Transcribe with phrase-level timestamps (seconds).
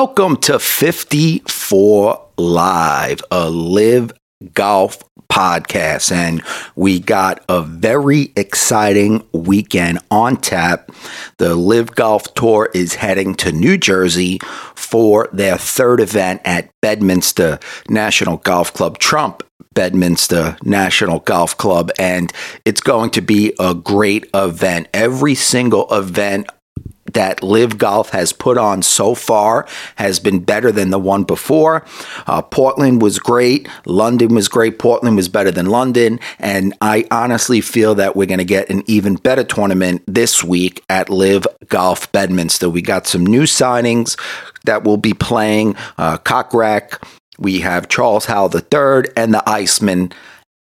[0.00, 4.12] Welcome to 54 LIV, a LIV
[4.54, 6.12] Golf podcast.
[6.12, 6.40] And
[6.76, 10.92] we got a very exciting weekend on tap.
[11.38, 14.38] The LIV Golf Tour is heading to New Jersey
[14.76, 18.98] for their third event at Bedminster National Golf Club.
[18.98, 19.42] Trump
[19.74, 22.32] Bedminster National Golf Club, and
[22.64, 24.86] it's going to be a great event.
[24.94, 26.48] Every single event
[27.12, 31.84] that LIV Golf has put on so far has been better than the one before.
[32.26, 33.68] Uh, Portland was great.
[33.86, 34.78] London was great.
[34.78, 36.20] Portland was better than London.
[36.38, 40.84] And I honestly feel that we're going to get an even better tournament this week
[40.88, 42.68] at LIV Golf Bedminster.
[42.68, 44.18] We got some new signings
[44.64, 47.02] that will be playing uh, Kokrak.
[47.38, 50.12] We have Charles Howell III and the Iceman.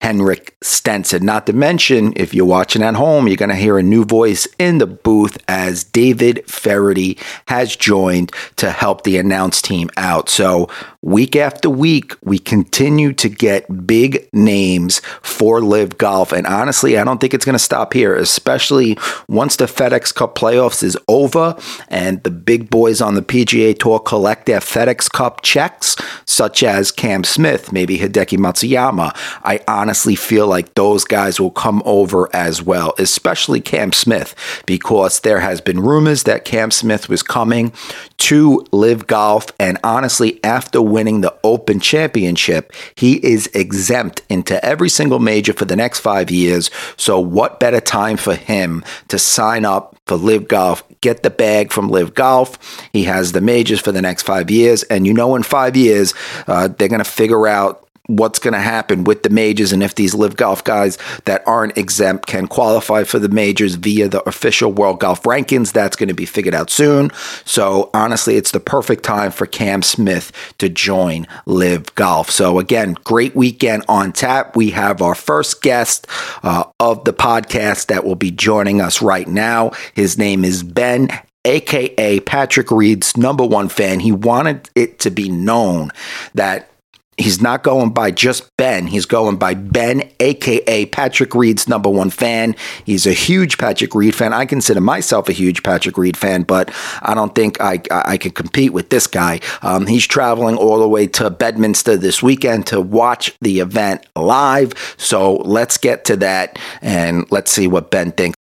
[0.02, 1.24] Henrik Stenson.
[1.24, 4.48] Not to mention, if you're watching at home, you're going to hear a new voice
[4.58, 10.28] in the booth as David Feherty has joined to help the announce team out.
[10.28, 10.68] So
[11.02, 16.32] week after week, we continue to get big names for LIV Golf.
[16.32, 20.34] And honestly, I don't think it's going to stop here, especially once the FedEx Cup
[20.34, 25.42] playoffs is over and the big boys on the PGA Tour collect their FedEx Cup
[25.42, 29.16] checks, such as Cam Smith, maybe Hideki Matsuyama.
[29.44, 34.34] I honestly feel like those guys will come over as well, especially Cam Smith,
[34.66, 37.72] because there has been rumors that Cam Smith was coming
[38.18, 39.46] to LIV Golf.
[39.58, 45.64] And honestly, after winning the Open Championship, he is exempt into every single major for
[45.64, 46.70] the next five years.
[46.96, 51.72] So, what better time for him to sign up for LIV Golf, get the bag
[51.72, 52.90] from LIV Golf?
[52.92, 54.82] He has the majors for the next five years.
[54.84, 56.14] And you know, in five years,
[56.46, 59.94] uh, they're going to figure out what's going to happen with the majors and if
[59.94, 64.72] these LIV Golf guys that aren't exempt can qualify for the majors via the official
[64.72, 65.72] world golf rankings.
[65.72, 67.10] That's going to be figured out soon.
[67.44, 72.30] So honestly it's the perfect time for cam smith to join LIV Golf.
[72.30, 74.56] So again great weekend on tap.
[74.56, 76.06] We have our first guest
[76.42, 79.72] uh, of the podcast that will be joining us right now.
[79.94, 81.08] His name is ben
[81.44, 84.00] aka Patrick Reed's number one fan.
[84.00, 85.90] He wanted it to be known
[86.34, 86.71] that
[87.18, 88.86] He's not going by just Ben.
[88.86, 92.56] He's going by Ben, aka Patrick Reed's number one fan.
[92.86, 94.32] He's a huge Patrick Reed fan.
[94.32, 98.30] I consider myself a huge Patrick Reed fan, but I don't think I I can
[98.30, 99.40] compete with this guy.
[99.60, 104.72] Um, he's traveling all the way to Bedminster this weekend to watch the event live.
[104.96, 108.36] So let's get to that and let's see what Ben thinks.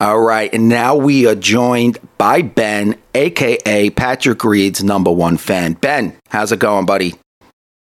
[0.00, 5.74] All right, and now we are joined by Ben, aka Patrick Reed's number one fan.
[5.74, 7.14] Ben, how's it going, buddy?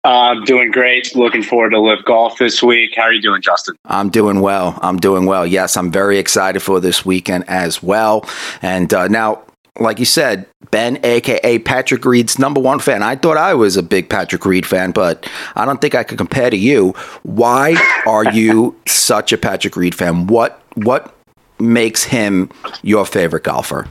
[0.02, 1.14] I'm uh, doing great.
[1.14, 2.94] Looking forward to LIV Golf this week.
[2.96, 3.76] How are you doing, Justin?
[3.84, 4.78] I'm doing well.
[4.80, 5.46] I'm doing well.
[5.46, 8.26] Yes, I'm very excited for this weekend as well.
[8.62, 9.42] And uh, now,
[9.78, 13.02] like you said, Ben, aka Patrick Reed's number one fan.
[13.02, 16.16] I thought I was a big Patrick Reed fan, but I don't think I could
[16.16, 16.92] compare to you.
[17.22, 20.28] Why are you such a Patrick Reed fan?
[20.28, 21.14] What what
[21.58, 22.48] makes him
[22.82, 23.86] your favorite golfer?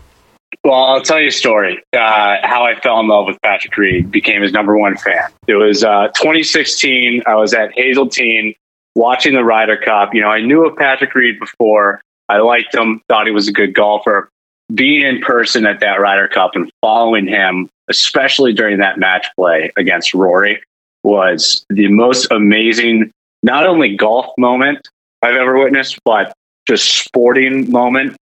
[0.63, 1.81] Well, I'll tell you a story.
[1.93, 5.29] Uh, how I fell in love with Patrick Reed, became his number one fan.
[5.47, 7.23] It was uh, 2016.
[7.25, 8.53] I was at Hazeltine
[8.95, 10.13] watching the Ryder Cup.
[10.13, 12.01] You know, I knew of Patrick Reed before.
[12.27, 14.29] I liked him, thought he was a good golfer.
[14.75, 19.71] Being in person at that Ryder Cup and following him, especially during that match play
[19.77, 20.61] against Rory,
[21.03, 23.11] was the most amazing,
[23.43, 24.89] not only golf moment
[25.21, 26.33] I've ever witnessed, but
[26.67, 28.17] just sporting moment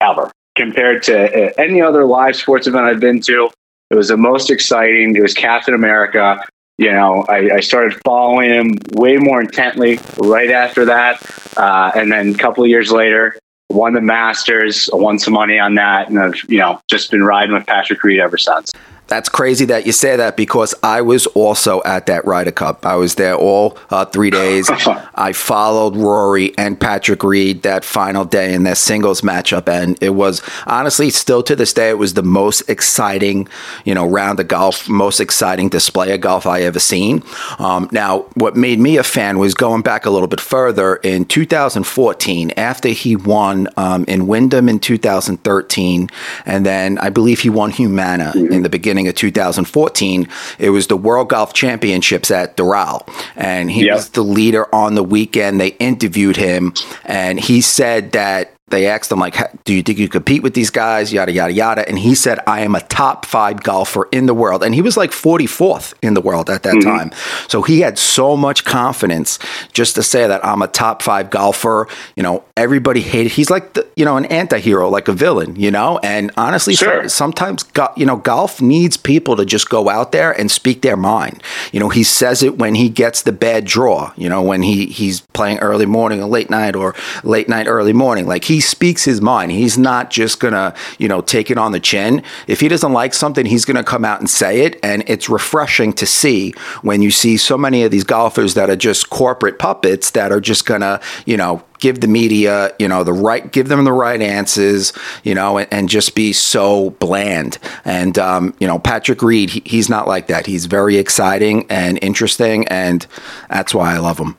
[0.00, 3.50] ever compared to uh, any other live sports event I've been to.
[3.90, 5.16] It was the most exciting.
[5.16, 6.44] It was Captain America.
[6.78, 11.20] You know, I, I started following him way more intently right after that.
[11.56, 13.36] Uh, and then a couple of years later,
[13.70, 17.54] won the Masters, won some money on that, and I've, you know, just been riding
[17.54, 18.72] with Patrick Reed ever since.
[19.10, 22.86] That's crazy that you say that because I was also at that Ryder Cup.
[22.86, 24.70] I was there all uh, three days.
[25.16, 30.10] I followed Rory and Patrick Reed that final day in their singles matchup, and it
[30.10, 33.48] was honestly still to this day it was the most exciting,
[33.84, 37.24] you know, round of golf, most exciting display of golf I ever seen.
[37.58, 41.24] Um, now, what made me a fan was going back a little bit further in
[41.24, 46.08] 2014 after he won um, in Wyndham in 2013,
[46.46, 48.52] and then I believe he won Humana mm-hmm.
[48.52, 53.08] in the beginning beginning of 2014, it was the World Golf Championships at Doral.
[53.36, 53.96] And he yep.
[53.96, 55.60] was the leader on the weekend.
[55.60, 56.74] They interviewed him,
[57.04, 60.70] and he said that they asked him like, "Do you think you compete with these
[60.70, 64.34] guys?" Yada yada yada, and he said, "I am a top five golfer in the
[64.34, 66.88] world," and he was like 44th in the world at that mm-hmm.
[66.88, 67.12] time.
[67.48, 69.38] So he had so much confidence
[69.72, 71.88] just to say that I'm a top five golfer.
[72.16, 73.32] You know, everybody hated.
[73.32, 75.56] He's like the, you know an anti-hero, like a villain.
[75.56, 77.08] You know, and honestly, sure.
[77.08, 77.64] sometimes
[77.96, 81.42] you know golf needs people to just go out there and speak their mind.
[81.72, 84.12] You know, he says it when he gets the bad draw.
[84.16, 86.94] You know, when he he's playing early morning or late night or
[87.24, 89.52] late night early morning, like he speaks his mind.
[89.52, 92.22] He's not just gonna, you know, take it on the chin.
[92.46, 94.78] If he doesn't like something, he's gonna come out and say it.
[94.82, 96.52] And it's refreshing to see
[96.82, 100.40] when you see so many of these golfers that are just corporate puppets that are
[100.40, 104.20] just gonna, you know, give the media, you know, the right, give them the right
[104.20, 104.92] answers,
[105.24, 107.58] you know, and, and just be so bland.
[107.84, 110.46] And, um, you know, Patrick Reed, he, he's not like that.
[110.46, 113.06] He's very exciting and interesting, and
[113.48, 114.36] that's why I love him.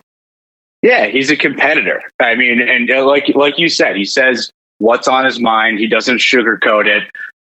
[0.81, 2.01] Yeah, he's a competitor.
[2.19, 5.79] I mean, and uh, like like you said, he says what's on his mind.
[5.79, 7.03] He doesn't sugarcoat it.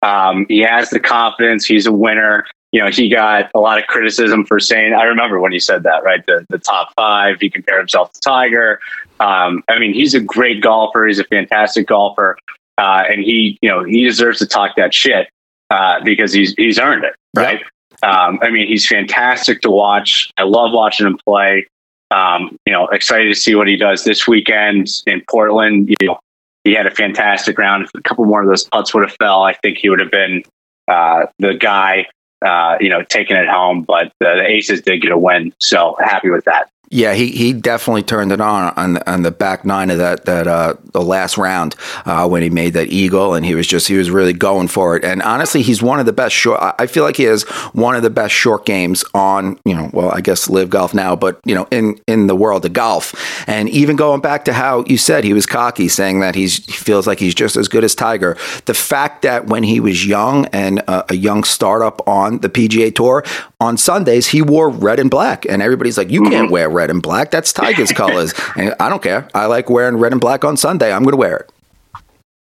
[0.02, 1.66] Um, he has the confidence.
[1.66, 2.46] He's a winner.
[2.72, 4.94] You know, he got a lot of criticism for saying.
[4.94, 6.24] I remember when he said that, right?
[6.26, 7.40] The the top five.
[7.40, 8.80] He compared himself to Tiger.
[9.20, 11.06] Um, I mean, he's a great golfer.
[11.06, 12.38] He's a fantastic golfer,
[12.78, 15.28] uh, and he, you know, he deserves to talk that shit
[15.70, 17.62] uh, because he's he's earned it, right?
[18.02, 20.30] Um, I mean, he's fantastic to watch.
[20.38, 21.66] I love watching him play.
[22.10, 25.88] Um, you know, excited to see what he does this weekend in Portland.
[26.00, 26.18] You know,
[26.64, 27.84] he had a fantastic round.
[27.84, 30.10] If a couple more of those putts would have fell, I think he would have
[30.10, 30.42] been
[30.88, 32.06] uh, the guy.
[32.40, 33.82] Uh, you know, taking it home.
[33.82, 36.70] But the Aces did get a win, so happy with that.
[36.90, 40.24] Yeah, he, he definitely turned it on on the, on the back nine of that
[40.24, 41.74] that uh, the last round
[42.06, 44.96] uh, when he made that eagle, and he was just he was really going for
[44.96, 45.04] it.
[45.04, 46.60] And honestly, he's one of the best short.
[46.78, 47.42] I feel like he has
[47.74, 51.14] one of the best short games on you know well I guess live golf now,
[51.14, 53.14] but you know in in the world of golf.
[53.46, 56.72] And even going back to how you said he was cocky, saying that he's he
[56.72, 58.38] feels like he's just as good as Tiger.
[58.64, 62.94] The fact that when he was young and uh, a young startup on the PGA
[62.94, 63.24] Tour
[63.60, 66.52] on Sundays he wore red and black, and everybody's like you can't mm-hmm.
[66.52, 67.32] wear red and black.
[67.32, 68.32] That's Tiger's colors.
[68.56, 69.28] And I don't care.
[69.34, 70.92] I like wearing red and black on Sunday.
[70.92, 71.52] I'm going to wear it.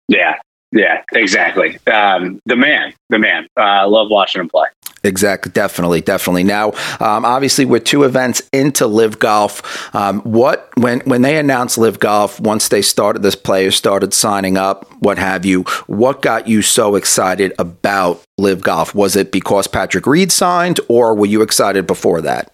[0.07, 0.39] Yeah.
[0.71, 1.79] Yeah, exactly.
[1.87, 3.47] Um, the man, the man.
[3.57, 4.67] I uh, love watching him play.
[5.03, 6.43] Exactly, definitely, definitely.
[6.43, 9.95] Now, um, obviously, we're two events into LIV Golf.
[9.95, 14.57] Um, what when when they announced LIV Golf, once they started, this players started signing
[14.57, 15.63] up, what have you?
[15.87, 18.93] What got you so excited about LIV Golf?
[18.93, 22.53] Was it because Patrick Reed signed, or were you excited before that?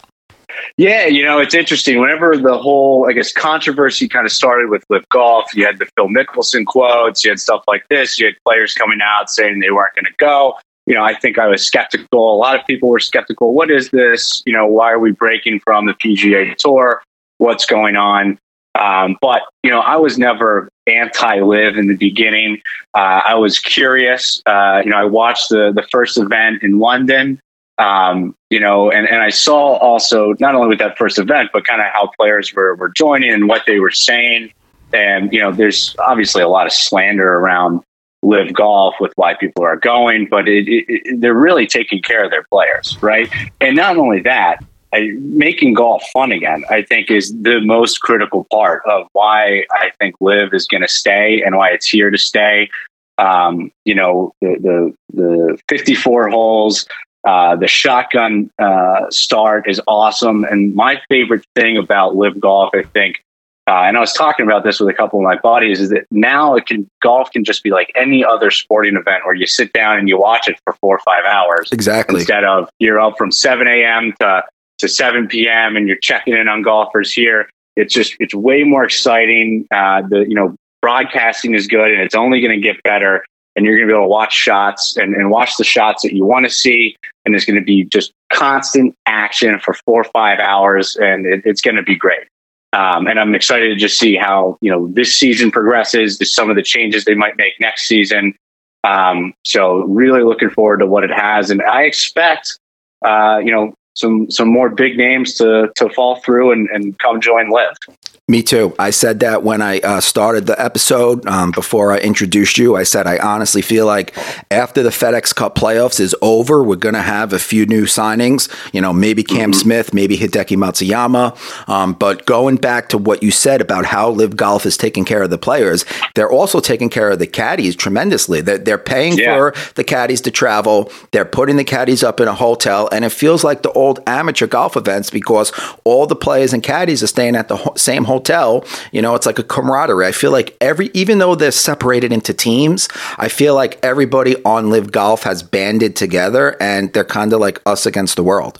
[0.77, 1.99] Yeah, you know, it's interesting.
[1.99, 5.87] Whenever the whole, I guess, controversy kind of started with LIV Golf, you had the
[5.95, 9.71] Phil Mickelson quotes, you had stuff like this, you had players coming out saying they
[9.71, 10.55] weren't going to go.
[10.85, 12.35] You know, I think I was skeptical.
[12.35, 13.53] A lot of people were skeptical.
[13.53, 14.43] What is this?
[14.45, 17.01] You know, why are we breaking from the PGA Tour?
[17.39, 18.37] What's going on?
[18.79, 22.61] Um, but you know, I was never anti-LIV in the beginning.
[22.93, 24.41] Uh, I was curious.
[24.45, 27.39] Uh, you know, I watched the the first event in London.
[27.77, 31.65] Um, you know, and, and I saw also not only with that first event, but
[31.65, 34.51] kind of how players were, were joining and what they were saying.
[34.93, 37.81] And, you know, there's obviously a lot of slander around
[38.23, 42.23] LIV Golf with why people are going, but it, it, it, they're really taking care
[42.23, 43.29] of their players, right?
[43.59, 44.63] And not only that,
[44.93, 49.91] I, making golf fun again, I think, is the most critical part of why I
[49.99, 52.69] think LIV is going to stay and why it's here to stay.
[53.17, 56.85] Um, you know, the, the the 54 holes,
[57.25, 60.43] uh, the shotgun uh, start is awesome.
[60.43, 63.23] And my favorite thing about LIV golf, I think,
[63.67, 66.05] uh, and I was talking about this with a couple of my buddies, is that
[66.11, 69.73] now it can golf can just be like any other sporting event where you sit
[69.73, 71.71] down and you watch it for four or five hours.
[71.71, 72.19] Exactly.
[72.19, 74.13] Instead of you're up from 7 a.m.
[74.19, 74.43] to
[74.77, 75.75] to 7 p.m.
[75.75, 77.49] and you're checking in on golfers here.
[77.75, 79.65] It's just it's way more exciting.
[79.73, 83.65] Uh, the you know broadcasting is good and it's only going to get better and
[83.65, 86.25] you're going to be able to watch shots and, and watch the shots that you
[86.25, 86.95] want to see.
[87.25, 91.41] And it's going to be just constant action for four or five hours, and it,
[91.45, 92.27] it's going to be great.
[92.73, 96.19] Um, and I'm excited to just see how you know this season progresses.
[96.33, 98.35] Some of the changes they might make next season.
[98.83, 102.59] Um, so really looking forward to what it has, and I expect
[103.05, 107.19] uh, you know some some more big names to to fall through and, and come
[107.19, 107.97] join LIV.
[108.27, 108.73] Me too.
[108.79, 112.75] I said that when I uh, started the episode um, before I introduced you.
[112.75, 114.17] I said I honestly feel like
[114.49, 118.51] after the FedEx Cup playoffs is over, we're going to have a few new signings.
[118.73, 119.59] You know, maybe Cam mm-hmm.
[119.59, 121.69] Smith, maybe Hideki Matsuyama.
[121.69, 125.21] Um, but going back to what you said about how LIV Golf is taking care
[125.21, 125.85] of the players,
[126.15, 128.41] they're also taking care of the caddies tremendously.
[128.41, 129.35] They're, they're paying yeah.
[129.35, 130.91] for the caddies to travel.
[131.11, 134.47] They're putting the caddies up in a hotel, and it feels like the hold amateur
[134.47, 135.51] golf events because
[135.83, 138.65] all the players and caddies are staying at the ho- same hotel.
[138.91, 140.07] You know, it's like a camaraderie.
[140.07, 142.89] I feel like every, even though they're separated into teams,
[143.19, 147.61] I feel like everybody on LIV Golf has banded together and they're kind of like
[147.67, 148.59] us against the world.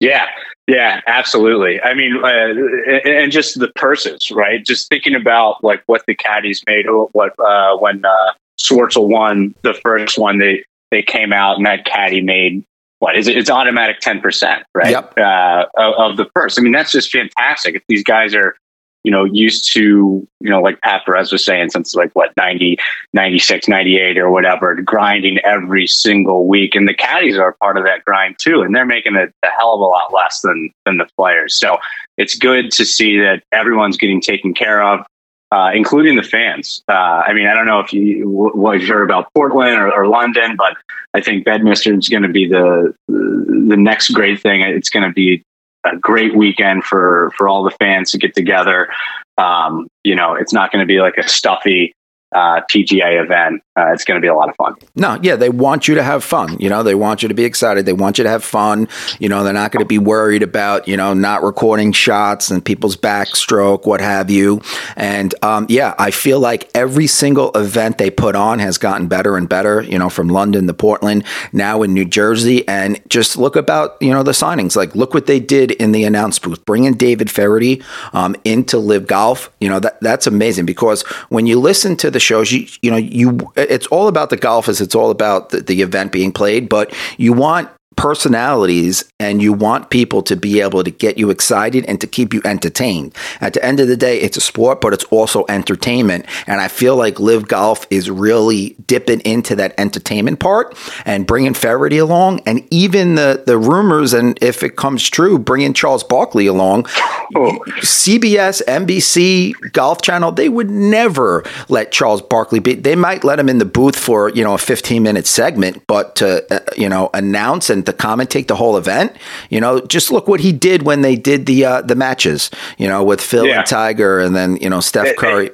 [0.00, 0.26] Yeah,
[0.66, 1.80] yeah, absolutely.
[1.80, 4.64] I mean, uh, and just the purses, right?
[4.64, 6.84] Just thinking about like what the caddies made.
[7.12, 11.86] What uh, when uh, Schwartzel won the first one, they they came out and that
[11.86, 12.62] caddy made
[13.00, 13.36] what is it?
[13.36, 14.90] It's automatic ten percent, right?
[14.90, 15.18] Yep.
[15.18, 16.58] Uh, of, of the purse.
[16.58, 17.76] I mean, that's just fantastic.
[17.76, 18.56] If these guys are
[19.04, 22.76] you know, used to, you know, like Pat Perez was saying, since like what, 90,
[23.12, 26.74] 96, 98 or whatever, grinding every single week.
[26.74, 28.60] And the caddies are part of that grind too.
[28.60, 31.58] And they're making a, a hell of a lot less than, than the players.
[31.58, 31.78] So
[32.16, 35.06] it's good to see that everyone's getting taken care of.
[35.50, 36.82] Uh, including the fans.
[36.88, 40.06] Uh, I mean, I don't know if you what you heard about Portland or, or
[40.06, 40.76] London, but
[41.14, 44.60] I think Bedminster is going to be the the next great thing.
[44.60, 45.42] It's going to be
[45.86, 48.92] a great weekend for for all the fans to get together.
[49.38, 51.94] Um, you know, it's not going to be like a stuffy
[52.32, 53.62] uh, PGA event.
[53.74, 54.74] Uh, it's going to be a lot of fun.
[54.96, 56.58] No, yeah, they want you to have fun.
[56.58, 57.86] You know, they want you to be excited.
[57.86, 58.88] They want you to have fun.
[59.18, 62.64] You know, they're not going to be worried about you know not recording shots and
[62.64, 64.60] people's backstroke, what have you.
[64.96, 69.36] And um, yeah, I feel like every single event they put on has gotten better
[69.36, 69.82] and better.
[69.82, 74.10] You know, from London to Portland, now in New Jersey, and just look about you
[74.10, 74.76] know the signings.
[74.76, 77.82] Like, look what they did in the announce booth, bringing David Feherty
[78.12, 79.50] um, into LIV Golf.
[79.60, 82.90] You know, that that's amazing because when you listen to the the shows, you you
[82.90, 84.80] know you it's all about the golf golfers.
[84.80, 89.90] It's all about the, the event being played, but you want personalities and you want
[89.90, 93.12] people to be able to get you excited and to keep you entertained.
[93.40, 96.24] At the end of the day, it's a sport, but it's also entertainment.
[96.46, 101.54] And I feel like LIV Golf is really dipping into that entertainment part and bringing
[101.54, 102.40] Feherty along.
[102.46, 106.86] And even the, the rumors, and if it comes true, bringing Charles Barkley along.
[107.34, 107.58] Oh.
[107.80, 112.74] CBS, NBC, Golf Channel, they would never let Charles Barkley be.
[112.74, 116.14] They might let him in the booth for, you know, a 15 minute segment, but
[116.16, 119.16] to, uh, you know, announce and to commentate the whole event.
[119.50, 122.50] You know, just look what he did when they did the uh, the matches.
[122.76, 123.58] You know, with Phil yeah.
[123.58, 125.50] and Tiger, and then you know Steph Curry.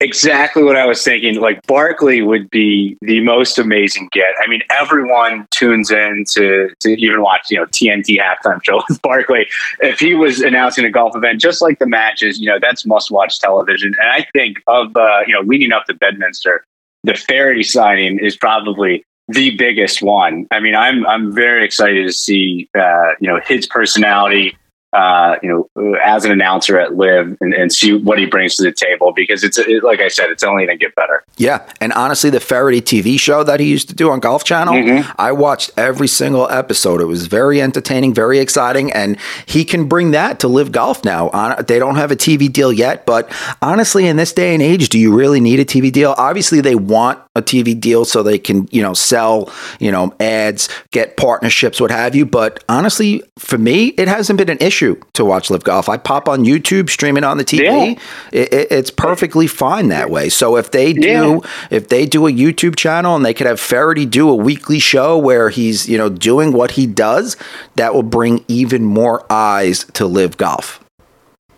[0.00, 1.40] Exactly what I was thinking.
[1.40, 4.34] Like Barkley would be the most amazing get.
[4.42, 9.00] I mean, everyone tunes in to, to even watch, you know, TNT halftime show with
[9.00, 9.46] Barkley.
[9.80, 13.10] If he was announcing a golf event, just like the matches, you know, that's must
[13.10, 13.94] watch television.
[13.98, 16.62] And I think of, uh, you know, leading up to Bedminster,
[17.04, 20.46] the Feherty signing is probably the biggest one.
[20.50, 24.56] I mean, I'm I'm very excited to see uh, you know his personality,
[24.92, 28.64] uh, you know, as an announcer at LIV and, and see what he brings to
[28.64, 31.24] the table because it's it, like I said, it's only going to get better.
[31.36, 34.74] Yeah, and honestly, the Feherty TV show that he used to do on Golf Channel,
[34.74, 35.12] mm-hmm.
[35.16, 37.00] I watched every single episode.
[37.00, 39.16] It was very entertaining, very exciting, and
[39.46, 41.54] he can bring that to LIV Golf now.
[41.62, 43.30] They don't have a TV deal yet, but
[43.62, 46.16] honestly, in this day and age, do you really need a TV deal?
[46.18, 50.68] Obviously, they want a TV deal so they can you know sell you know ads,
[50.90, 52.26] get partnerships, what have you.
[52.26, 55.88] But honestly, for me, it hasn't been an issue issue to watch LIV Golf.
[55.88, 57.62] I pop on YouTube, stream it on the TV.
[57.62, 58.02] Yeah.
[58.32, 60.28] It, it, it's perfectly fine that way.
[60.28, 61.38] So if they do, yeah.
[61.70, 65.18] if they do a YouTube channel and they could have Feherty do a weekly show
[65.18, 67.36] where he's you know doing what he does,
[67.76, 70.84] that will bring even more eyes to LIV Golf.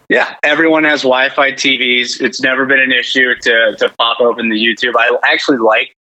[0.09, 2.21] Yeah, everyone has Wi-Fi TVs.
[2.21, 4.95] It's never been an issue to to pop open the YouTube.
[4.97, 5.95] I actually like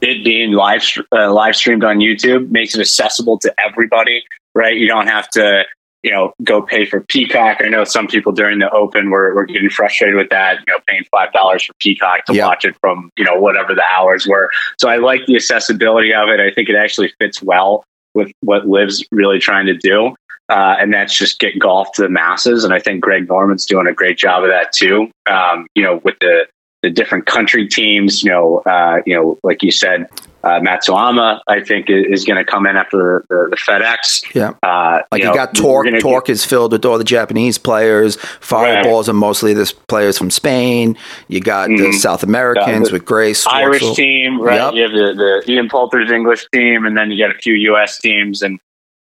[0.00, 2.50] it being live uh, live streamed on YouTube.
[2.50, 4.24] Makes it accessible to everybody.
[4.56, 5.64] Right, you don't have to
[6.04, 7.62] you know, go pay for Peacock.
[7.64, 10.78] I know some people during the Open were, were getting frustrated with that, you know,
[10.86, 12.46] paying five dollars for Peacock to yep.
[12.46, 14.50] watch it from, you know, whatever the hours were.
[14.78, 16.40] So I like the accessibility of it.
[16.40, 17.84] I think it actually fits well
[18.14, 20.14] with what Liv's really trying to do.
[20.50, 22.64] Uh, and that's just get golf to the masses.
[22.64, 25.10] And I think Greg Norman's doing a great job of that too.
[25.24, 26.46] Um, you know, with the
[26.84, 30.06] the different country teams, you know, uh, you know, like you said,
[30.42, 34.34] uh, Matsuyama, I think, is, going to come in after the, the, the FedEx.
[34.34, 34.52] Yeah.
[34.62, 35.86] Uh, like you, know, got Torque.
[36.00, 38.16] Torque get, is filled with all the Japanese players.
[38.40, 39.14] Fireballs right.
[39.14, 40.98] are mostly the players from Spain.
[41.28, 41.84] You got mm-hmm.
[41.84, 43.46] the South Americans with Grace.
[43.46, 44.56] Irish team, right?
[44.56, 44.74] Yep.
[44.74, 47.98] You have the, the Ian Poulter's English team, and then you got a few U.S.
[47.98, 48.42] teams.
[48.42, 48.60] And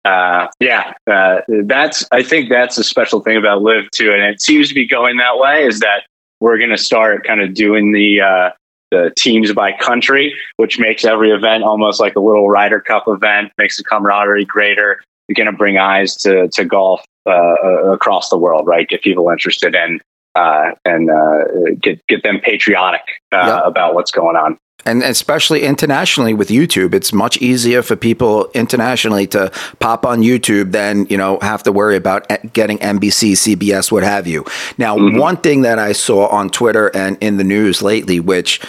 [0.06, 4.12] uh, yeah, uh, that's, I think that's a special thing about LIV, too.
[4.12, 6.06] And it seems to be going that way is that
[6.40, 8.50] we're going to start kind of doing the, uh,
[8.92, 13.52] the teams by country, which makes every event almost like a little Ryder Cup event,
[13.58, 15.04] makes the camaraderie greater.
[15.28, 18.88] You're going to bring eyes to, to golf uh, across the world, right?
[18.88, 20.00] Get people interested in
[20.38, 21.46] uh, and uh,
[21.82, 23.02] get get them patriotic
[23.32, 23.66] uh, yep.
[23.66, 24.58] about what's going on.
[24.88, 30.72] And especially internationally with YouTube, it's much easier for people internationally to pop on YouTube
[30.72, 34.46] than you know have to worry about getting NBC, CBS, what have you.
[34.78, 35.18] Now, mm-hmm.
[35.18, 38.62] one thing that I saw on Twitter and in the news lately, which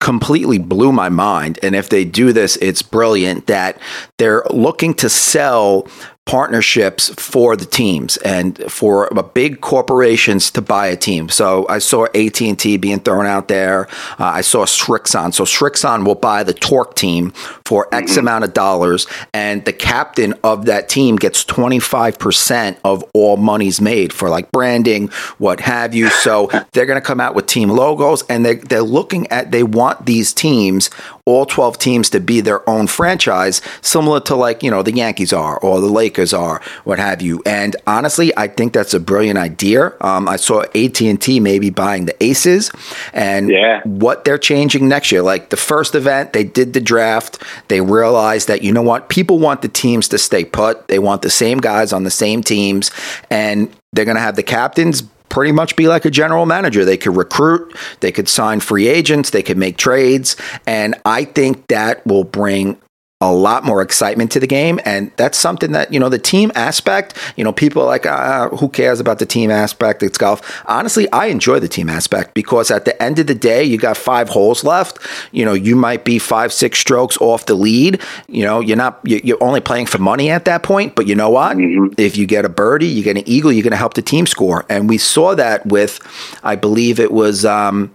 [0.00, 1.58] completely blew my mind.
[1.62, 3.78] And if they do this, it's brilliant that
[4.18, 5.88] they're looking to sell
[6.26, 11.28] partnerships for the teams and for big corporations to buy a team.
[11.28, 13.86] So I saw AT&T being thrown out there.
[14.18, 15.32] Uh, I saw Srixon.
[15.32, 17.30] So Srixon will buy the Torque team
[17.64, 18.20] for X mm-hmm.
[18.20, 24.12] amount of dollars and the captain of that team gets 25% of all monies made
[24.12, 26.08] for like branding, what have you.
[26.10, 29.62] So they're going to come out with team logos and they they're looking at they
[29.62, 30.90] want these teams
[31.26, 35.32] all 12 teams to be their own franchise similar to like, you know, the Yankees
[35.32, 37.42] are or the Lakers are, what have you.
[37.44, 39.92] And honestly, I think that's a brilliant idea.
[40.00, 42.70] Um, I saw AT and T maybe buying the Aces,
[43.12, 43.82] and yeah.
[43.84, 45.22] what they're changing next year.
[45.22, 47.42] Like the first event, they did the draft.
[47.68, 50.86] They realized that you know what, people want the teams to stay put.
[50.86, 52.92] They want the same guys on the same teams,
[53.30, 56.84] and they're going to have the captains pretty much be like a general manager.
[56.84, 60.36] They could recruit, they could sign free agents, they could make trades.
[60.66, 62.80] And I think that will bring
[63.22, 64.78] a lot more excitement to the game.
[64.84, 68.50] And that's something that you know the team aspect you know people are like uh,
[68.50, 70.02] who cares about the team aspect?
[70.02, 70.62] It's golf.
[70.66, 73.96] Honestly i enjoy the team aspect because at the end of the day you got
[73.96, 74.98] five holes left.
[75.32, 78.02] You know you might be five six strokes off the lead.
[78.28, 81.30] You know you're not you're only playing for money at that point but you know
[81.30, 81.56] what?
[81.56, 81.94] Mm-hmm.
[81.98, 84.26] if you get a birdie you get an eagle you're going to help the team
[84.26, 84.66] score.
[84.68, 86.00] And we saw that with
[86.42, 87.94] i believe it was um,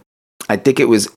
[0.50, 1.08] I think it was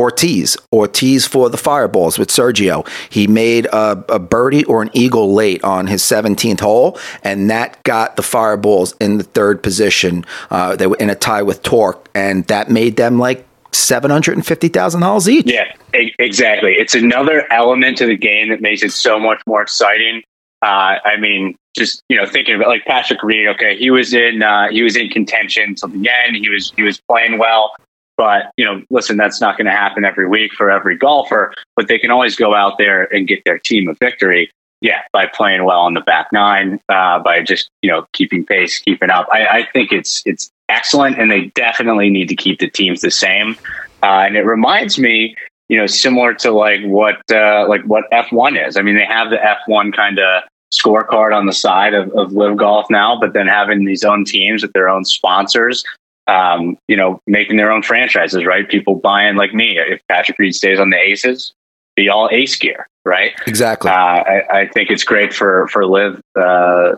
[0.00, 0.56] Ortiz.
[0.72, 2.88] Ortiz for the Fireballs with Sergio.
[3.10, 7.82] He made a, a, birdie or an eagle late on his 17th hole, and that
[7.82, 10.24] got the Fireballs in the third position.
[10.50, 14.36] Uh, they were in a tie with Torque, and that made them like seven hundred
[14.36, 15.46] and fifty thousand dollars each.
[15.46, 16.72] Yeah, exactly.
[16.72, 20.22] It's another element to the game that makes it so much more exciting.
[20.62, 23.48] Uh, I mean, just you know, thinking about like Patrick Reed.
[23.48, 26.36] Okay, he was in uh, he was in contention till the end.
[26.36, 27.72] He was he was playing well.
[28.20, 31.88] But, you know, listen, that's not going to happen every week for every golfer, but
[31.88, 34.50] they can always go out there and get their team a victory.
[34.82, 38.78] Yeah, by playing well on the back nine, uh, by just, you know, keeping pace,
[38.78, 39.26] keeping up.
[39.32, 43.10] I, I think it's it's excellent and they definitely need to keep the teams the
[43.10, 43.56] same.
[44.02, 45.34] Uh, and it reminds me,
[45.70, 48.76] you know, similar to like what uh, like what F1 is.
[48.76, 50.42] I mean, they have the F1 kind of
[50.74, 54.60] scorecard on the side of, of LIV Golf now, but then having these own teams
[54.60, 55.82] with their own sponsors
[56.30, 58.68] um, you know, making their own franchises, right?
[58.68, 59.78] People buying like me.
[59.78, 61.52] If Patrick Reed stays on the Aces,
[61.96, 63.32] be all Ace gear, right?
[63.46, 63.90] Exactly.
[63.90, 66.92] Uh, I, I, think it's great for for LIV uh,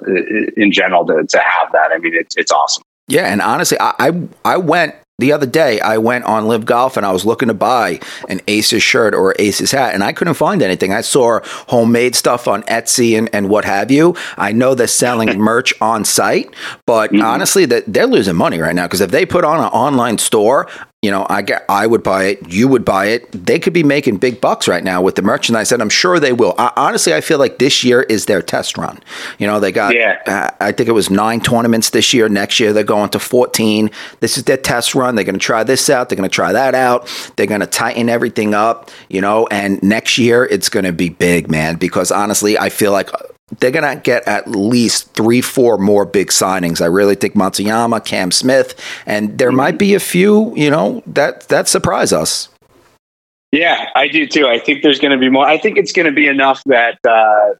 [0.56, 1.92] in general to, to have that.
[1.94, 2.82] I mean, it's it's awesome.
[3.08, 6.96] Yeah, and honestly, I I, I went the other day, I went on LIV Golf
[6.96, 10.34] and I was looking to buy an Aces shirt or Aces hat, and I couldn't
[10.34, 10.92] find anything.
[10.92, 14.16] I saw homemade stuff on Etsy and, and what have you.
[14.36, 16.52] I know they're selling merch on site,
[16.86, 17.24] but mm-hmm.
[17.24, 20.68] honestly, that they're losing money right now because if they put on an online store,
[21.02, 23.30] you know, I get, I would buy it, you would buy it.
[23.32, 26.32] They could be making big bucks right now with the merchandise, and I'm sure they
[26.32, 26.54] will.
[26.58, 29.00] I, honestly, I feel like this year is their test run.
[29.38, 30.22] You know, they got, yeah.
[30.26, 32.28] uh, I think it was nine tournaments this year.
[32.28, 33.90] Next year, they're going to 14.
[34.20, 35.16] This is their test run.
[35.16, 36.08] They're going to try this out.
[36.08, 37.08] They're going to try that out.
[37.34, 38.88] They're going to tighten everything up.
[39.08, 41.76] You know, and next year it's going to be big, man.
[41.76, 43.10] Because honestly, I feel like
[43.58, 46.80] they're going to get at least three, four more big signings.
[46.80, 49.56] I really think Matsuyama, Cam Smith, and there mm-hmm.
[49.56, 52.48] might be a few, you know, that that surprise us.
[53.50, 54.48] Yeah, I do too.
[54.48, 55.46] I think there's going to be more.
[55.46, 57.54] I think it's going to be enough that uh,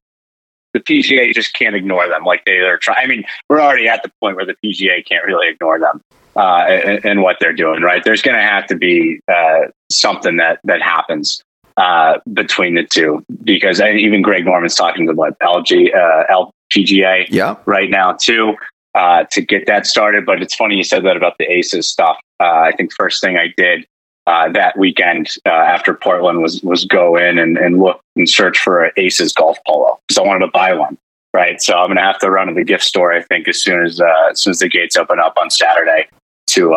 [0.73, 3.05] the PGA just can't ignore them like they are trying.
[3.05, 6.01] I mean, we're already at the point where the PGA can't really ignore them
[6.35, 7.83] uh, and, and, what they're doing.
[7.83, 8.03] Right?
[8.03, 11.43] There's going to have to be uh, something that that happens
[11.77, 17.27] uh, between the two because I, even Greg Norman's talking to what LG uh, LPGA
[17.29, 17.57] yeah.
[17.67, 18.55] right now too
[18.95, 20.27] uh, to get that started.
[20.27, 22.19] But it's funny you said that about the Aces stuff.
[22.41, 23.87] Uh, I think first thing I did
[24.27, 28.59] uh, that weekend uh, after Portland was was go in and, and look and search
[28.59, 30.99] for an Aces golf polo because I wanted to buy one.
[31.35, 33.11] Right, so I'm gonna have to run to the gift store.
[33.11, 36.07] I think as soon as uh as soon as the gates open up on Saturday
[36.49, 36.75] to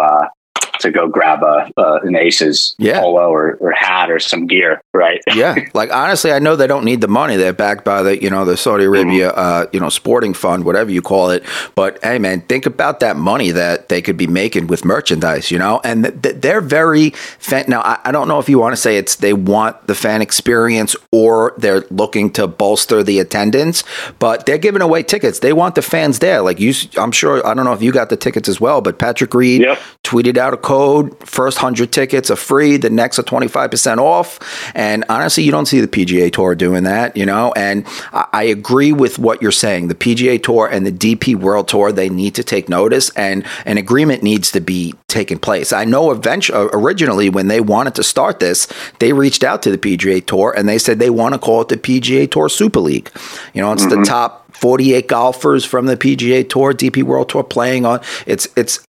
[0.79, 2.99] to go grab a uh, an Aces yeah.
[2.99, 5.21] polo or, or hat or some gear, right?
[5.35, 7.35] yeah, like honestly, I know they don't need the money.
[7.35, 9.39] They're backed by the you know the Saudi Arabia mm-hmm.
[9.39, 11.43] uh, you know sporting fund, whatever you call it.
[11.75, 15.59] But hey, man, think about that money that they could be making with merchandise, you
[15.59, 15.81] know.
[15.83, 17.81] And th- th- they're very fan- now.
[17.81, 20.95] I-, I don't know if you want to say it's they want the fan experience
[21.11, 23.83] or they're looking to bolster the attendance,
[24.19, 25.39] but they're giving away tickets.
[25.39, 26.41] They want the fans there.
[26.41, 27.45] Like you, I'm sure.
[27.45, 29.79] I don't know if you got the tickets as well, but Patrick Reed yep.
[30.03, 31.15] tweeted out a code.
[31.25, 32.75] First 100 tickets are free.
[32.75, 34.39] The next are 25% off.
[34.75, 37.53] And honestly, you don't see the PGA Tour doing that, you know?
[37.55, 39.87] And I, I agree with what you're saying.
[39.87, 43.77] The PGA Tour and the DP World Tour, they need to take notice and an
[43.77, 45.71] agreement needs to be taken place.
[45.71, 48.67] I know eventually, uh, originally when they wanted to start this,
[48.99, 51.69] they reached out to the PGA Tour and they said they want to call it
[51.69, 53.11] the PGA Tour Super League.
[53.53, 54.01] You know, it's mm-hmm.
[54.01, 58.01] the top 48 golfers from the PGA Tour, DP World Tour playing on.
[58.25, 58.79] It's it's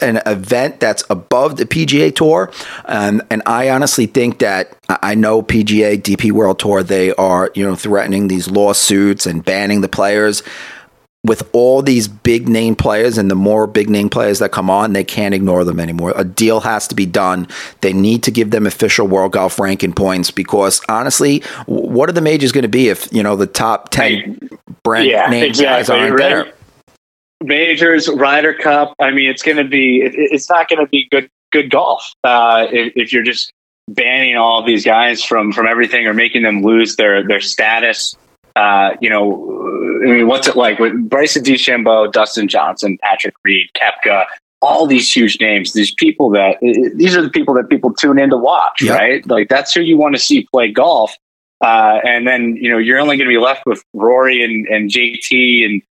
[0.00, 2.52] an event that's above the PGA Tour,
[2.84, 7.64] and and I honestly think that I know PGA, DP World Tour, they are you
[7.66, 10.42] know threatening these lawsuits and banning the players
[11.24, 14.92] with all these big name players and the more big name players that come on,
[14.92, 16.12] they can't ignore them anymore.
[16.16, 17.46] A deal has to be done.
[17.80, 22.20] They need to give them official world golf ranking points because honestly, what are the
[22.20, 24.48] majors going to be if you know the top ten
[24.82, 26.18] brand yeah, name exactly, guys aren't right?
[26.18, 26.54] there?
[27.44, 28.94] Majors, Ryder Cup.
[29.00, 30.02] I mean, it's going to be.
[30.02, 33.52] It, it's not going to be good good golf uh, if, if you're just
[33.88, 38.16] banning all these guys from from everything or making them lose their their status
[38.56, 43.68] uh, you know, I mean, what's it like with Bryson DeChambeau, Dustin Johnson, Patrick Reed,
[43.76, 44.24] Koepka,
[44.60, 48.30] all these huge names, these people that these are the people that people tune in
[48.30, 48.98] to watch, yep.
[48.98, 49.26] right?
[49.26, 51.16] Like that's who you want to see play golf.
[51.60, 54.90] Uh, and then you know you're only going to be left with Rory and, and
[54.90, 55.82] JT and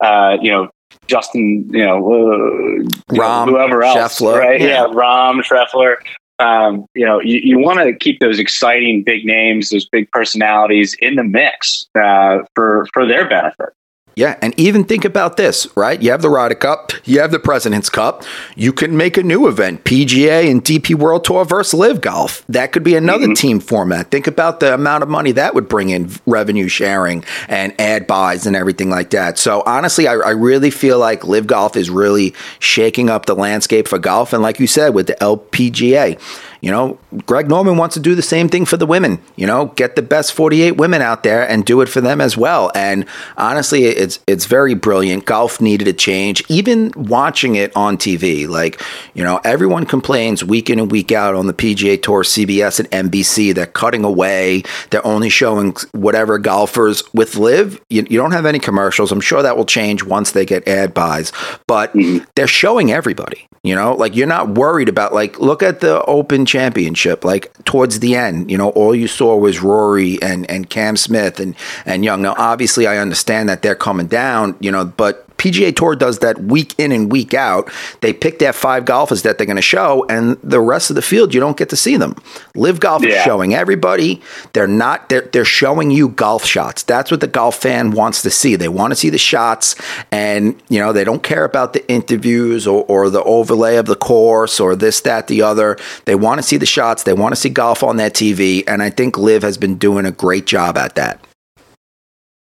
[0.00, 0.70] uh, you know
[1.10, 4.60] Justin, you know, uh, Rahm, whoever else, Scheffler, right?
[4.60, 4.66] Yeah.
[4.66, 5.96] yeah, Rahm, Scheffler
[6.40, 10.96] um, you know, you, you want to keep those exciting big names, those big personalities
[11.00, 13.68] in the mix uh, for for their benefit.
[14.16, 16.00] Yeah, and even think about this, right?
[16.00, 18.24] You have the Ryder Cup, you have the President's Cup.
[18.56, 22.44] You can make a new event, PGA and DP World Tour versus LIV Golf.
[22.48, 23.34] That could be another mm-hmm.
[23.34, 24.10] team format.
[24.10, 28.46] Think about the amount of money that would bring in revenue sharing and ad buys
[28.46, 29.38] and everything like that.
[29.38, 33.88] So honestly, I, I really feel like LIV Golf is really shaking up the landscape
[33.88, 34.32] for golf.
[34.32, 36.20] And like you said, with the LPGA,
[36.60, 39.20] you know, Greg Norman wants to do the same thing for the women.
[39.36, 42.36] You know, get the best 48 women out there and do it for them as
[42.36, 42.70] well.
[42.74, 45.24] And honestly, it's it's very brilliant.
[45.24, 46.42] Golf needed a change.
[46.48, 48.80] Even watching it on TV, like
[49.14, 53.10] you know, everyone complains week in and week out on the PGA Tour, CBS and
[53.10, 53.54] NBC.
[53.54, 54.62] They're cutting away.
[54.90, 57.80] They're only showing whatever golfers with LIV.
[57.88, 59.12] You, you don't have any commercials.
[59.12, 61.32] I'm sure that will change once they get ad buys,
[61.66, 62.24] but mm-hmm.
[62.34, 63.48] they're showing everybody.
[63.62, 67.26] You know, like you're not worried about like look at the Open Championship.
[67.26, 71.38] Like towards the end, you know, all you saw was Rory and and Cam Smith
[71.38, 72.22] and and Young.
[72.22, 76.38] Now, obviously, I understand that they're coming down, you know, but PGA Tour does that
[76.38, 77.72] week in and week out.
[78.02, 81.02] They pick their five golfers that they're going to show, and the rest of the
[81.02, 82.14] field you don't get to see them.
[82.54, 83.16] LIV Golf yeah.
[83.16, 84.20] is showing everybody.
[84.52, 85.08] They're not.
[85.08, 86.82] They're they're showing you golf shots.
[86.82, 88.54] That's what the golf fan wants to see.
[88.54, 89.76] They want to see the shots,
[90.12, 93.96] and you know they don't care about the interviews or, or the overlay of the
[93.96, 95.78] course or this, that, the other.
[96.04, 97.04] They want to see the shots.
[97.04, 100.04] They want to see golf on their TV, and I think LIV has been doing
[100.04, 101.24] a great job at that.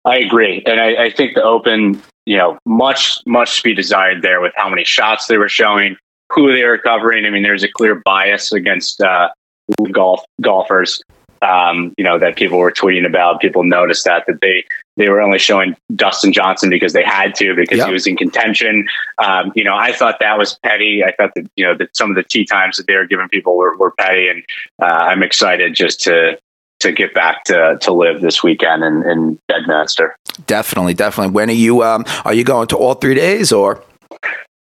[0.04, 4.22] I agree, and I, I think the Open you know, much, much to be desired
[4.22, 5.96] there with how many shots they were showing,
[6.30, 7.24] who they were covering.
[7.26, 9.30] I mean, there's a clear bias against uh,
[9.92, 11.02] golf golfers.
[11.42, 13.40] Um, you know that people were tweeting about.
[13.40, 14.64] People noticed that that they
[14.96, 17.88] they were only showing Dustin Johnson because they had to because yep.
[17.88, 18.86] he was in contention.
[19.18, 21.02] Um, you know, I thought that was petty.
[21.02, 23.28] I thought that you know that some of the tee times that they were giving
[23.28, 24.44] people were, were petty, and
[24.80, 26.38] uh, I'm excited just to
[26.82, 30.14] to get back to to LIV this weekend in, in Bedminster.
[30.46, 31.32] Definitely, definitely.
[31.32, 31.82] When are you?
[31.82, 33.82] Um, are you going to all three days or?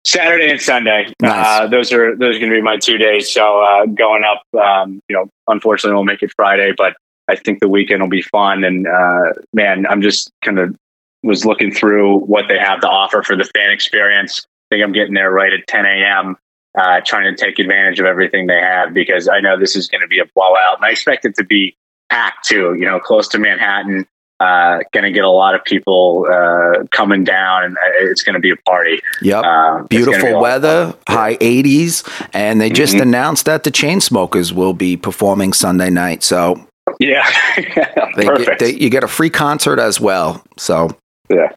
[0.05, 1.13] Saturday and Sunday.
[1.21, 1.61] Nice.
[1.61, 3.31] Uh, those are those are going to be my two days.
[3.31, 6.95] So uh, going up, um, you know, unfortunately, we'll make it Friday, but
[7.27, 8.63] I think the weekend will be fun.
[8.63, 10.75] And uh, man, I'm just kind of
[11.23, 14.41] was looking through what they have to offer for the fan experience.
[14.43, 16.35] I think I'm getting there right at 10 a.m.
[16.75, 20.01] Uh, trying to take advantage of everything they have because I know this is going
[20.01, 21.75] to be a blowout, and I expect it to be
[22.11, 22.75] packed too.
[22.75, 24.05] You know, close to Manhattan.
[24.39, 28.33] Uh, going to get a lot of people uh, coming down, and uh, it's going
[28.33, 28.99] to be a party.
[29.21, 33.03] Yep, uh, beautiful weather, high 80s, and they just mm-hmm.
[33.03, 36.23] announced that the Chainsmokers will be performing Sunday night.
[36.23, 36.67] So
[36.99, 37.29] yeah,
[38.15, 38.59] they, Perfect.
[38.59, 40.43] They, you get a free concert as well.
[40.57, 40.89] So
[41.29, 41.51] yeah,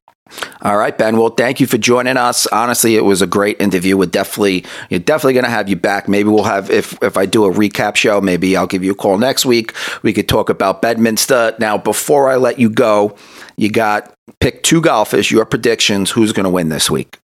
[0.63, 1.19] all right, Ben.
[1.19, 2.47] Well, thank you for joining us.
[2.47, 3.97] Honestly, it was a great interview.
[3.99, 6.09] We're definitely you're definitely going to have you back.
[6.09, 8.95] Maybe we'll have if if I do a recap show, maybe I'll give you a
[8.95, 9.75] call next week.
[10.03, 11.55] We could talk about Bedminster.
[11.59, 13.17] Now, before I let you go,
[13.57, 15.31] you got pick two golfers.
[15.31, 16.11] Your predictions.
[16.11, 17.19] Who's going to win this week?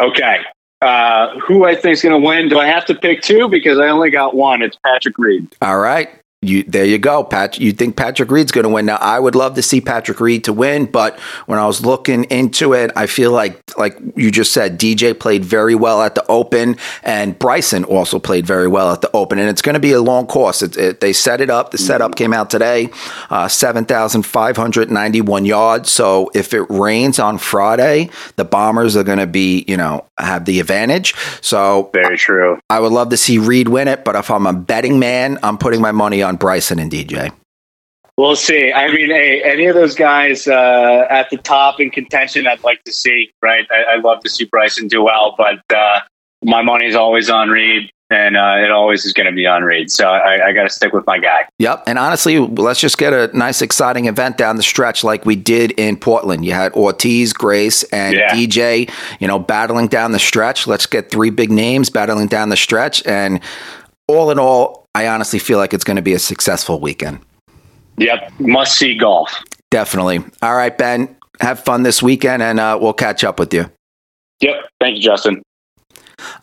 [0.00, 0.38] Okay.
[0.80, 2.48] Uh, who I think is going to win?
[2.48, 4.62] Do I have to pick two because I only got one?
[4.62, 5.54] It's Patrick Reed.
[5.60, 6.10] All right.
[6.42, 7.58] You there you go, Pat.
[7.58, 8.84] You think Patrick Reed's going to win?
[8.84, 12.24] Now, I would love to see Patrick Reed to win, but when I was looking
[12.24, 16.26] into it, I feel like, like you just said, DJ played very well at the
[16.26, 19.92] Open, and Bryson also played very well at the Open, and it's going to be
[19.92, 20.60] a long course.
[20.60, 21.70] It, it, they set it up.
[21.70, 22.90] The setup came out today,
[23.30, 25.90] uh, seven thousand five hundred ninety-one yards.
[25.90, 30.44] So if it rains on Friday, the Bombers are going to be, you know, have
[30.44, 31.14] the advantage.
[31.40, 32.58] So very true.
[32.68, 35.56] I would love to see Reed win it, but if I'm a betting man, I'm
[35.56, 37.32] putting my money on Bryson and DJ.
[38.16, 38.72] We'll see.
[38.72, 42.82] I mean, hey, any of those guys uh, at the top in contention, I'd like
[42.84, 43.30] to see.
[43.42, 46.00] Right, I, would love to see Bryson do well, but uh,
[46.42, 49.90] my money's always on Reed and uh, it always is going to be on Reed.
[49.90, 51.48] So I, I got to stick with my guy.
[51.58, 51.84] Yep.
[51.86, 55.72] And honestly, let's just get a nice, exciting event down the stretch like we did
[55.72, 56.44] in Portland.
[56.44, 58.30] You had Ortiz, Grace, and yeah.
[58.30, 60.66] DJ, you know, battling down the stretch.
[60.66, 63.04] Let's get three big names battling down the stretch.
[63.06, 63.40] And
[64.06, 67.18] all in all, I honestly feel like it's going to be a successful weekend.
[67.98, 68.32] Yep.
[68.40, 69.30] Must see golf.
[69.70, 70.24] Definitely.
[70.40, 71.14] All right, Ben.
[71.40, 73.70] Have fun this weekend, and uh, we'll catch up with you.
[74.40, 74.54] Yep.
[74.80, 75.42] Thank you, Justin.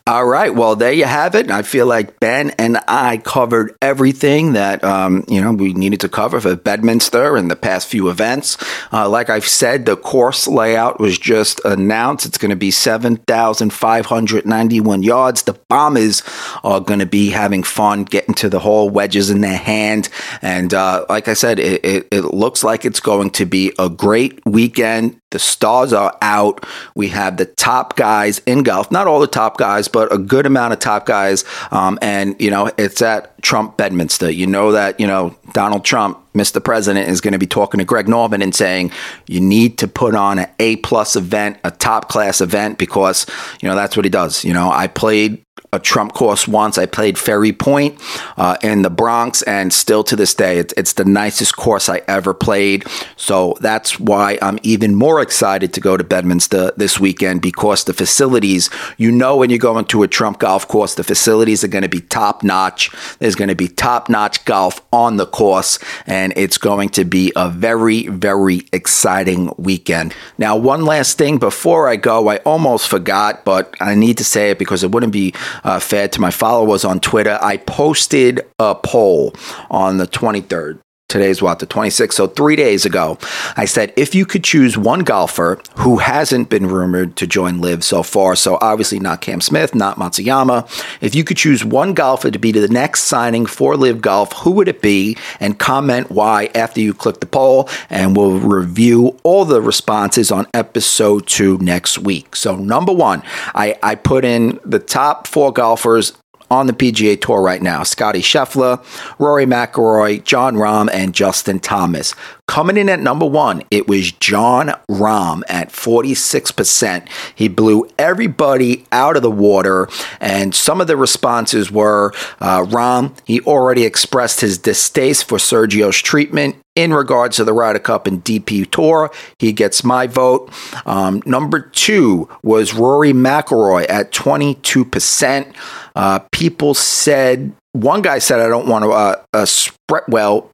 [0.06, 0.54] All right.
[0.54, 1.50] Well, there you have it.
[1.50, 6.08] I feel like Ben and I covered everything that um, you know we needed to
[6.08, 8.56] cover for Bedminster and the past few events.
[8.92, 12.24] Uh, like I've said, the course layout was just announced.
[12.24, 15.42] It's going to be seven thousand five hundred ninety-one yards.
[15.42, 16.22] The Bombers
[16.62, 20.08] are going to be having fun getting to the hole, wedges in their hand,
[20.40, 23.88] and uh, like I said, it, it, it looks like it's going to be a
[23.88, 25.20] great weekend.
[25.34, 26.64] The stars are out.
[26.94, 30.46] We have the top guys in golf, not all the top guys, but a good
[30.46, 31.44] amount of top guys.
[31.72, 34.30] Um, and, you know, it's at Trump Bedminster.
[34.30, 36.62] You know that, you know, Donald Trump, Mr.
[36.62, 38.92] President, is going to be talking to Greg Norman and saying,
[39.26, 43.26] you need to put on an A plus event, a top class event, because,
[43.60, 44.44] you know, that's what he does.
[44.44, 45.44] You know, I played
[45.74, 46.78] a Trump course once.
[46.78, 48.00] I played Ferry Point
[48.36, 52.02] uh, in the Bronx, and still to this day, it's, it's the nicest course I
[52.06, 52.86] ever played.
[53.16, 57.92] So that's why I'm even more excited to go to Bedminster this weekend because the
[57.92, 61.82] facilities, you know, when you go into a Trump golf course, the facilities are going
[61.82, 62.90] to be top notch.
[63.18, 67.32] There's going to be top notch golf on the course, and it's going to be
[67.34, 70.14] a very, very exciting weekend.
[70.38, 74.50] Now, one last thing before I go, I almost forgot, but I need to say
[74.50, 77.38] it because it wouldn't be uh, fed to my followers on Twitter.
[77.42, 79.34] I posted a poll
[79.70, 83.18] on the 23rd today's what the 26th so three days ago
[83.56, 87.84] i said if you could choose one golfer who hasn't been rumored to join LIV
[87.84, 90.66] so far so obviously not cam smith not matsuyama
[91.00, 94.50] if you could choose one golfer to be the next signing for LIV golf who
[94.52, 95.16] would it be?
[95.40, 100.46] And comment why after you click the poll and we'll review all the responses on
[100.54, 102.36] episode two next week.
[102.36, 103.22] So number one
[103.54, 106.12] i, I put in the top four golfers
[106.54, 107.82] on the PGA Tour right now.
[107.82, 108.82] Scotty Scheffler,
[109.18, 112.14] Rory McIlroy, Jon Rahm, and Justin Thomas.
[112.46, 117.08] Coming in at number one, it was Jon Rahm at 46%.
[117.34, 119.88] He blew everybody out of the water,
[120.20, 126.00] and some of the responses were uh, Rahm, he already expressed his distaste for Sergio's
[126.00, 129.10] treatment in regards to the Ryder Cup and DP Tour.
[129.38, 130.50] He gets my vote.
[130.84, 135.54] Um, number two was Rory McIlroy at 22%.
[135.96, 140.50] Uh, people said, one guy said, I don't want to, uh, uh, spread well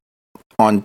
[0.58, 0.84] on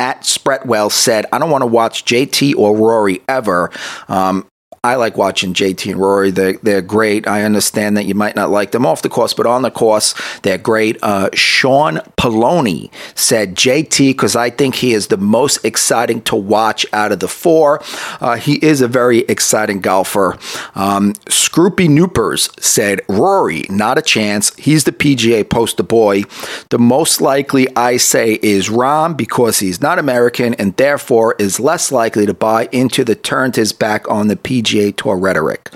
[0.00, 3.70] at Spretwell said, I don't want to watch JT or Rory ever.
[4.08, 4.48] Um,
[4.82, 6.30] I like watching JT and Rory.
[6.30, 7.28] They're, they're great.
[7.28, 10.14] I understand that you might not like them off the course, but on the course,
[10.40, 10.96] they're great.
[11.02, 16.86] Uh, Sean Poloni said JT because I think he is the most exciting to watch
[16.94, 17.82] out of the four.
[18.22, 20.38] Uh, he is a very exciting golfer.
[20.74, 24.56] Um, Scroopy Noopers said Rory, not a chance.
[24.56, 26.22] He's the PGA poster boy.
[26.70, 31.92] The most likely I say is Rahm because he's not American and therefore is less
[31.92, 35.70] likely to buy into the turned his back on the PGA PGA Tour rhetoric.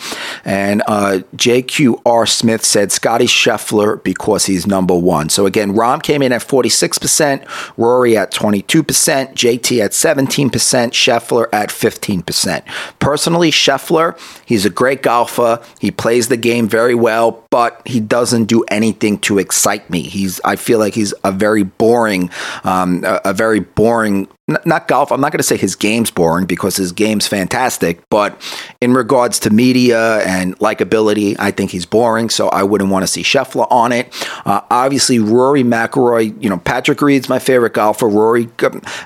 [0.45, 5.29] And uh, JQR Smith said Scotty Scheffler because he's number one.
[5.29, 7.45] So again, Rahm came in at 46%,
[7.77, 12.63] Rory at 22%, JT at 17%, Scheffler at 15%.
[12.99, 15.63] Personally, Scheffler, he's a great golfer.
[15.81, 20.03] He plays the game very well, but he doesn't do anything to excite me.
[20.03, 22.31] He's, I feel like he's a very boring,
[22.65, 25.11] um, a, a very boring not golf.
[25.11, 28.41] I'm not going to say his game's boring because his game's fantastic, but
[28.81, 32.29] in regards to media and likability, I think he's boring.
[32.29, 34.13] So I wouldn't want to see Scheffler on it.
[34.45, 36.43] Uh, obviously, Rory McIlroy.
[36.43, 38.09] You know, Patrick Reed's my favorite golfer.
[38.09, 38.49] Rory,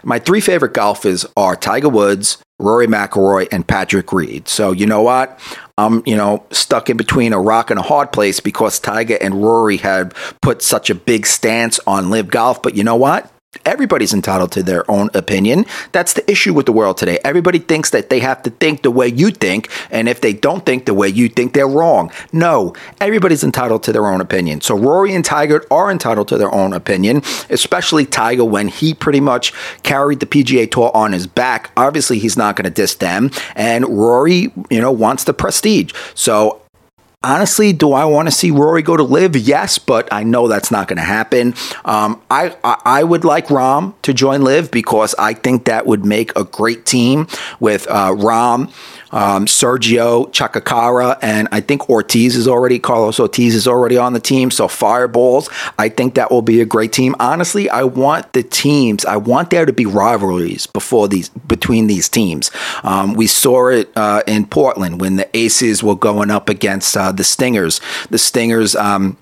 [0.03, 4.48] my three favorite golfers are Tiger Woods, Rory McIlroy, and Patrick Reed.
[4.48, 5.38] So you know what?
[5.79, 9.40] I'm, you know, stuck in between a rock and a hard place because Tiger and
[9.40, 12.61] Rory had put such a big stance on LIV golf.
[12.61, 13.33] But you know what?
[13.65, 15.65] Everybody's entitled to their own opinion.
[15.93, 17.19] That's the issue with the world today.
[17.25, 20.67] Everybody thinks that they have to think the way you think, and if they don't
[20.67, 22.13] think the way you think, they're wrong.
[22.31, 24.61] No, everybody's entitled to their own opinion.
[24.61, 29.21] So Rory and Tiger are entitled to their own opinion, especially Tiger when he pretty
[29.21, 31.71] much carried the PGA Tour on his back.
[31.75, 35.95] Obviously, he's not going to diss them, and Rory, you know, wants the prestige.
[36.15, 36.61] So
[37.24, 39.38] Honestly, do I want to see Rory go to LIV?
[39.38, 41.52] Yes, but I know that's not going to happen.
[41.85, 46.04] Um, I, I, I would like Rahm to join LIV because I think that would
[46.04, 47.26] make a great team
[47.59, 48.72] with uh, Rahm
[49.11, 54.20] um, Sergio Chacarra, and I think Ortiz is already, Carlos Ortiz is already on the
[54.20, 54.50] team.
[54.50, 57.14] So Fireballs, I think that will be a great team.
[57.18, 62.09] Honestly, I want the teams, I want there to be rivalries before these, between these
[62.09, 62.50] teams.
[62.83, 67.08] Um, we saw it uh, in Portland when the Aces were going up against uh,
[67.12, 67.81] the Stingers.
[68.11, 69.16] The Stingers, um,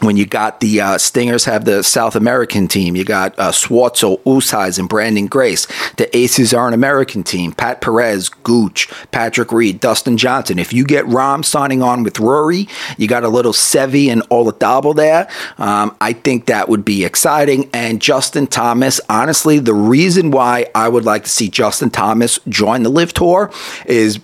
[0.00, 4.20] when you got the uh, Stingers have the South American team, you got uh, Schwartzel,
[4.22, 5.66] Oosthuizen, and Branden Grace.
[5.96, 7.52] The Aces are an American team.
[7.52, 10.58] Pat Perez, Gooch, Patrick Reed, Dustin Johnson.
[10.58, 14.96] If you get Rahm signing on with Rory, you got a little Seve and Olazabal
[14.96, 15.28] there.
[15.58, 17.68] Um, I think that would be exciting.
[17.74, 22.84] And Justin Thomas, honestly, the reason why I would like to see Justin Thomas join
[22.84, 23.50] the LIV Tour
[23.84, 24.18] is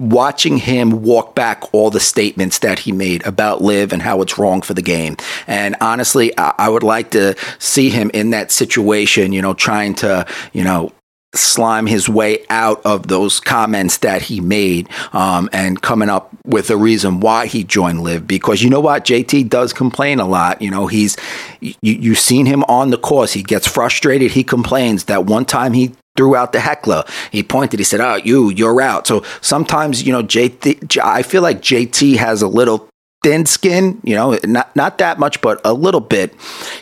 [0.00, 4.38] watching him walk back all the statements that he made about LIV and how it's
[4.38, 5.16] wrong for the game.
[5.46, 9.94] And honestly, I, I would like to see him in that situation, you know, trying
[9.96, 10.92] to, you know,
[11.36, 16.70] slime his way out of those comments that he made um, and coming up with
[16.70, 19.04] a reason why he joined LIV because you know what?
[19.04, 20.62] Jt does complain a lot.
[20.62, 21.16] You know he's
[21.60, 23.32] you, you've seen him on the course.
[23.32, 24.30] He gets frustrated.
[24.30, 27.04] He complains that one time he threw out the heckler.
[27.30, 29.06] He pointed, he said, Oh, you, you're out.
[29.06, 32.88] So sometimes, you know, JT, I feel like JT has a little
[33.24, 36.34] thin skin, you know, not not that much, but a little bit.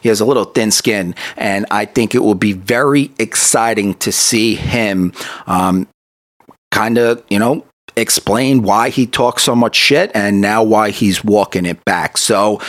[0.03, 4.11] He has a little thin skin, and I think it will be very exciting to
[4.13, 5.13] see him,
[5.47, 5.87] um,
[6.73, 7.65] kind of, you know,
[7.97, 12.19] explain why he talks so much shit and now why he's walking it back.
[12.19, 12.61] So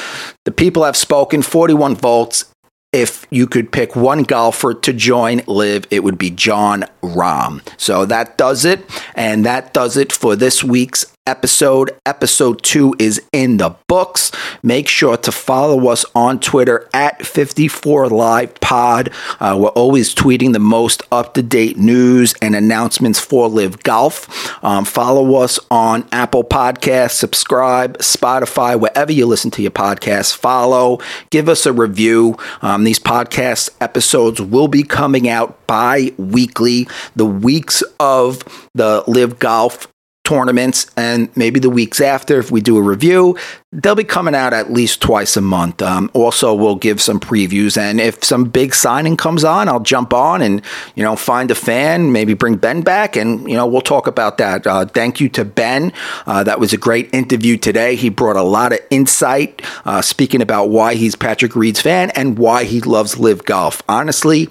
[0.45, 1.41] the people have spoken.
[1.41, 2.45] Forty one volts
[2.93, 7.61] if you could pick one golfer to join LIV, it would be Jon Rahm.
[7.77, 8.85] So that does it.
[9.15, 11.91] And that does it for this week's episode.
[12.05, 14.31] Episode two is in the books.
[14.61, 19.09] Make sure to follow us on Twitter at 54 LIV Pod.
[19.39, 24.63] Uh, we're always tweeting the most up to date news and announcements for LIV Golf.
[24.63, 30.35] Um, follow us on Apple Podcasts, subscribe, Spotify, wherever you listen to your podcasts.
[30.35, 32.37] Follow, give us a review.
[32.61, 36.87] Um, these podcast episodes will be coming out bi weekly.
[37.15, 39.92] The weeks of the LIV Golf
[40.23, 43.37] tournaments and maybe the weeks after if we do a review
[43.73, 45.81] they'll be coming out at least twice a month.
[45.81, 50.13] Um, also we'll give some previews and if some big signing comes on i'll jump
[50.13, 50.61] on and
[50.95, 54.37] you know find a fan maybe bring ben back and you know we'll talk about
[54.37, 54.65] that.
[54.65, 55.91] Uh, thank you to ben.
[56.25, 57.95] Uh, that was a great interview today.
[57.95, 62.37] He brought a lot of insight uh, speaking about why he's patrick reed's fan and
[62.37, 63.81] why he loves LIV Golf.
[63.89, 64.47] Honestly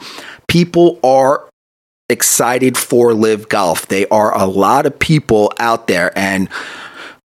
[0.48, 1.48] people are
[2.08, 3.86] excited for LIV Golf.
[3.88, 6.48] They are a lot of people out there and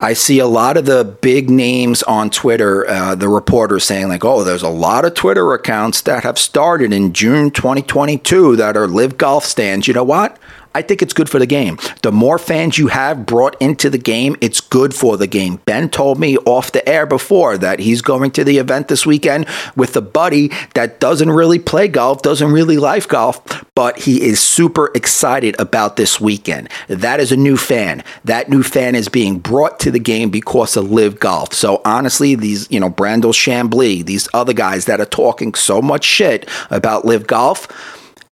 [0.02, 4.24] I see a lot of the big names on Twitter, uh, the reporters saying, like,
[4.24, 8.88] oh, there's a lot of Twitter accounts that have started in June 2022 that are
[8.88, 9.86] LIV Golf stands.
[9.86, 10.40] You know what?
[10.74, 11.78] I think it's good for the game.
[12.02, 15.56] The more fans you have brought into the game, it's good for the game.
[15.64, 19.46] Ben told me off the air before that he's going to the event this weekend
[19.76, 24.40] with a buddy that doesn't really play golf, doesn't really like golf, but he is
[24.40, 26.68] super excited about this weekend.
[26.88, 28.04] That is a new fan.
[28.24, 31.52] That new fan is being brought to the game because of LIV Golf.
[31.52, 36.04] So honestly, these, you know, Brandel Chamblee, these other guys that are talking so much
[36.04, 37.68] shit about LIV Golf,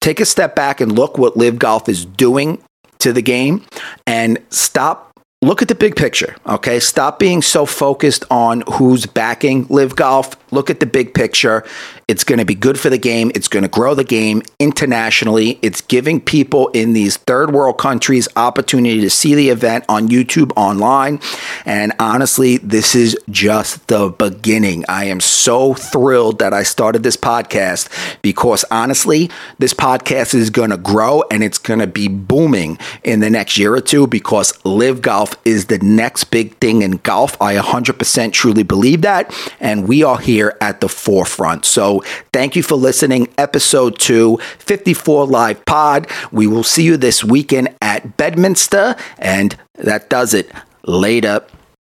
[0.03, 2.61] take a step back and look what LIV Golf is doing
[2.99, 3.65] to the game
[4.05, 5.12] and stop
[5.43, 6.79] look at the big picture, okay?
[6.79, 10.35] Stop being so focused on who's backing LIV Golf.
[10.51, 11.65] Look at the big picture.
[12.07, 13.31] It's going to be good for the game.
[13.33, 15.59] It's going to grow the game internationally.
[15.61, 20.51] It's giving people in these third world countries opportunity to see the event on YouTube
[20.55, 21.19] online.
[21.65, 24.85] And honestly, this is just the beginning.
[24.87, 27.89] I am so thrilled that I started this podcast
[28.21, 33.21] because honestly, this podcast is going to grow and it's going to be booming in
[33.21, 35.01] the next year or two because LIV
[35.45, 37.39] Is the next big thing in golf.
[37.41, 39.33] I 100% truly believe that.
[39.59, 41.65] And we are here at the forefront.
[41.65, 43.27] So thank you for listening.
[43.37, 46.07] Episode 2, 54 LIV Pod.
[46.31, 48.95] We will see you this weekend at Bedminster.
[49.17, 50.51] And that does it.
[50.85, 51.41] Later.